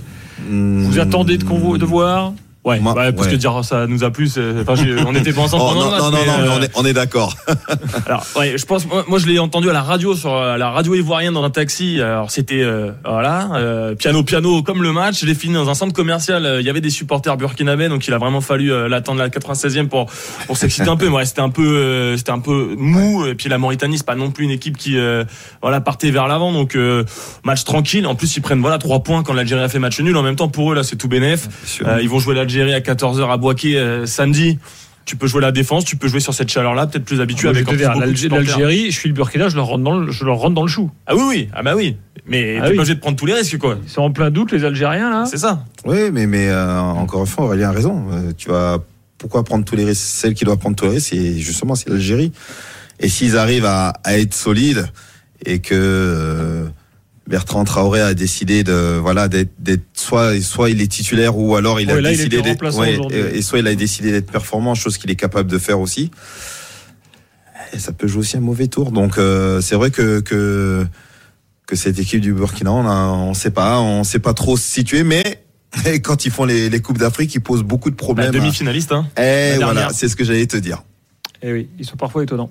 Vous 0.50 0.98
Hmm. 0.98 1.00
attendez 1.02 1.38
de, 1.38 1.44
convo- 1.44 1.78
de 1.78 1.86
voir? 1.86 2.34
Ouais, 2.66 2.78
Moi, 2.82 2.94
ouais, 2.94 3.14
parce 3.14 3.28
ouais. 3.28 3.34
que 3.34 3.38
dire 3.38 3.64
ça 3.64 3.88
nous 3.88 4.04
a 4.04 4.12
plu, 4.12 4.28
enfin, 4.28 4.74
on 5.08 5.14
n'était 5.14 5.32
pas 5.32 5.42
ensemble 5.42 5.64
Oh, 5.66 5.70
pendant 5.74 5.92
non, 5.92 5.98
non, 5.98 6.12
non, 6.12 6.18
mais, 6.20 6.26
non, 6.26 6.34
mais 6.40 6.48
euh, 6.48 6.58
on 6.58 6.62
est, 6.62 6.72
on 6.76 6.86
est 6.86 6.94
d'accord. 6.94 7.34
Alors, 8.06 8.26
ouais, 8.38 8.58
je 8.58 8.66
pense, 8.66 8.86
moi, 9.08 9.18
je 9.18 9.28
l'ai 9.28 9.40
entendu 9.40 9.70
à 9.70 9.74
la 9.74 9.82
radio, 9.82 10.14
sur 10.14 10.36
la 10.36 10.70
radio 10.70 10.94
ivoirienne 10.94 11.34
dans 11.34 11.44
un 11.44 11.50
taxi. 11.50 12.02
Alors, 12.02 12.32
c'était, 12.32 12.62
euh, 12.62 12.92
voilà, 13.06 13.50
euh, 13.56 13.96
piano, 13.96 14.24
piano, 14.24 14.62
comme 14.62 14.84
le 14.84 14.92
match. 14.92 15.22
Je 15.22 15.26
l'ai 15.26 15.36
fini 15.36 15.54
dans 15.54 15.70
un 15.70 15.74
centre 15.74 15.94
commercial. 15.94 16.46
euh, 16.46 16.60
Il 16.60 16.68
y 16.68 16.70
avait 16.70 16.82
des 16.82 16.90
supporters 16.90 17.38
burkinabés, 17.38 17.88
donc 17.88 18.06
il 18.08 18.14
a 18.14 18.18
vraiment 18.18 18.42
fallu 18.42 18.74
euh, 18.74 18.90
l'attendre 18.90 19.20
la 19.20 19.30
96e 19.30 19.88
pour, 19.88 20.08
pour 20.46 20.58
s'exciter 20.58 20.90
un 20.90 20.98
peu. 20.98 21.08
Ouais, 21.08 21.26
c'était 21.26 21.40
un 21.42 21.50
peu, 21.50 21.66
euh, 21.66 22.18
c'était 22.18 22.32
un 22.32 22.40
peu 22.40 22.76
mou. 22.78 23.26
Et 23.26 23.36
puis 23.36 23.48
la 23.48 23.58
Mauritanie, 23.58 23.98
c'est 23.98 24.06
pas 24.06 24.16
non 24.16 24.32
plus 24.32 24.44
une 24.44 24.52
équipe 24.52 24.76
qui, 24.78 24.98
euh, 24.98 25.24
voilà, 25.62 25.80
partait 25.80 26.12
vers 26.12 26.28
l'avant. 26.28 26.52
Donc, 26.52 26.76
euh, 26.76 27.06
match 27.46 27.64
tranquille. 27.64 28.06
En 28.06 28.16
plus, 28.16 28.36
ils 28.36 28.42
prennent, 28.42 28.60
voilà, 28.62 28.78
trois 28.80 29.00
points 29.02 29.24
quand 29.24 29.34
l'Algérie 29.34 29.64
a 29.64 29.70
fait 29.70 29.80
match 29.80 30.00
nul. 30.02 30.18
En 30.18 30.24
même 30.24 30.36
temps, 30.36 30.50
pour 30.50 30.74
eux, 30.74 30.76
là, 30.76 30.84
c'est 30.84 30.98
tout 30.98 31.08
bénef. 31.08 31.48
Euh, 31.86 32.00
ils 32.02 32.10
vont 32.10 32.20
jouer 32.20 32.36
l'Algérie 32.58 32.74
à 32.74 32.80
14h 32.80 33.30
à 33.30 33.38
Boaké 33.38 33.78
euh, 33.78 34.06
samedi. 34.06 34.58
Tu 35.06 35.16
peux 35.16 35.28
jouer 35.28 35.42
la 35.42 35.52
défense, 35.52 35.86
tu 35.86 35.96
peux 35.96 36.08
jouer 36.08 36.20
sur 36.20 36.34
cette 36.34 36.50
chaleur-là, 36.50 36.86
peut-être 36.88 37.06
plus 37.06 37.20
habitué 37.22 37.44
je 37.44 37.60
avec. 37.60 38.30
L'Algérie, 38.30 38.92
je 38.92 38.98
suis 38.98 39.10
le 39.10 39.16
Burkina, 39.16 39.50
je 39.50 39.56
leur 39.56 39.66
rentre 39.66 39.84
dans 39.84 39.98
le, 40.00 40.12
je 40.12 40.24
leur 40.24 40.38
rentre 40.38 40.54
dans 40.56 40.62
le 40.62 40.68
chou. 40.68 40.92
Ah 41.08 41.16
oui, 41.16 41.24
oui, 41.28 41.50
ah 41.54 41.64
bah 41.64 41.74
oui. 41.76 41.98
Mais 42.28 42.58
Ah 42.58 42.66
t'es 42.66 42.70
oui. 42.72 42.76
pas 42.76 42.82
obligé 42.82 42.96
de 42.96 43.00
prendre 43.00 43.18
tous 43.18 43.26
les 43.26 43.34
risques, 43.34 43.58
quoi. 43.58 43.78
Ils 43.84 43.90
sont 43.90 44.04
en 44.04 44.12
plein 44.12 44.30
doute, 44.30 44.52
les 44.52 44.64
Algériens, 44.64 45.10
là. 45.10 45.26
C'est 45.26 45.38
ça. 45.38 45.66
Oui, 45.86 46.12
mais, 46.12 46.28
mais 46.28 46.50
euh, 46.50 46.80
encore 46.80 47.22
une 47.22 47.28
fois, 47.28 47.46
Aurélien 47.46 47.70
a 47.70 47.72
raison. 47.72 48.06
Euh, 48.12 48.32
tu 48.38 48.50
vas, 48.50 48.78
pourquoi 49.18 49.44
prendre 49.44 49.66
tous 49.66 49.76
les 49.76 49.86
risques? 49.86 50.02
Celle 50.04 50.36
qui 50.36 50.46
doit 50.46 50.58
prendre 50.58 50.76
tous 50.76 50.86
les 50.86 50.92
risques, 50.92 51.10
c'est 51.10 51.40
justement 51.40 51.74
c'est 51.74 51.90
l'Algérie. 51.90 52.32
Et 53.00 53.10
s'ils 53.10 53.36
arrivent 53.36 53.66
à, 53.66 53.94
à 54.04 54.18
être 54.20 54.36
solides 54.36 54.86
et 55.44 55.58
que 55.60 55.74
euh, 55.74 56.66
Bertrand 57.30 57.64
Traoré 57.64 58.02
a 58.02 58.14
décidé 58.16 58.64
de 58.64 58.98
voilà 59.00 59.28
d'être 59.28 59.84
soit 59.94 60.42
soit 60.42 60.70
il 60.72 60.82
est 60.82 60.88
titulaire 60.92 61.38
ou 61.38 61.56
alors 61.56 61.80
il 61.80 61.88
Ouais, 61.88 61.94
a 62.00 62.02
là, 62.02 62.10
décidé 62.10 62.42
d'être 62.42 62.66
aujourd'hui. 62.66 63.16
et, 63.16 63.38
et 63.38 63.42
soit 63.44 63.60
il 63.60 63.68
a 63.68 63.76
décidé 63.76 64.12
d'être 64.12 64.32
performant, 64.32 64.74
chose 64.76 64.98
qu'il 64.98 65.12
est 65.12 65.16
capable 65.16 65.50
de 65.50 65.58
faire 65.60 65.80
aussi. 65.80 66.10
Et 67.72 67.78
ça 67.80 67.92
peut 67.94 68.08
jouer 68.08 68.22
aussi 68.22 68.36
un 68.38 68.42
mauvais 68.42 68.68
tour. 68.68 68.92
Donc 68.92 69.18
euh, 69.20 69.62
c'est 69.62 69.76
vrai 69.76 69.92
que 69.92 70.22
que 70.22 70.86
que 71.68 71.76
cette 71.76 72.00
équipe 72.00 72.22
du 72.22 72.34
Burkina, 72.34 72.72
on 72.72 72.88
a, 72.88 72.96
on 73.10 73.36
sait 73.36 73.52
pas, 73.52 73.80
on 73.80 74.04
sait 74.04 74.18
pas 74.18 74.34
trop 74.34 74.58
se 74.58 74.64
situer, 74.68 75.04
mais 75.04 75.44
quand 76.04 76.26
ils 76.26 76.32
font 76.32 76.46
les, 76.46 76.68
les 76.68 76.80
coupes 76.82 76.98
d'Afrique, 76.98 77.36
ils 77.36 77.42
posent 77.42 77.62
beaucoup 77.62 77.92
de 77.92 77.96
La 77.96 78.04
problèmes. 78.04 78.32
demi-finaliste, 78.32 78.92
hein. 78.92 79.06
Eh 79.20 79.54
voilà, 79.62 79.90
c'est 79.94 80.08
ce 80.10 80.16
que 80.16 80.24
j'allais 80.24 80.48
te 80.48 80.58
dire. 80.58 80.82
Eh 81.44 81.54
oui, 81.54 81.70
ils 81.78 81.86
sont 81.86 81.96
parfois 81.96 82.24
étonnants. 82.24 82.50